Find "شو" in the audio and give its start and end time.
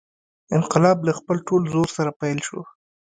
2.47-2.59